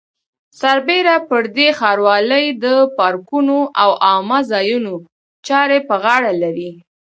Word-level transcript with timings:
سربېره 0.59 1.15
پر 1.29 1.43
دې 1.55 1.67
ښاروالۍ 1.79 2.45
د 2.63 2.65
پارکونو 2.97 3.57
او 3.81 3.89
عامه 4.05 4.39
ځایونو 4.51 4.93
چارې 5.47 5.77
په 5.87 5.95
غاړه 6.03 6.31
لري. 6.41 6.69